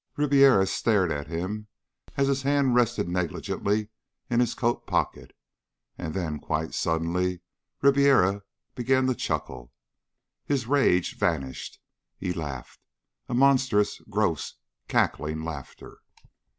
[0.17, 1.67] Ribiera stared at him
[2.17, 3.89] as his hand rested negligently
[4.31, 5.31] in his coat pocket.
[5.95, 7.41] And then, quite suddenly
[7.83, 8.41] Ribiera
[8.73, 9.71] began to chuckle.
[10.43, 11.77] His rage vanished.
[12.17, 12.79] He laughed,
[13.29, 14.55] a monstrous, gross,
[14.87, 15.99] cackling laughter.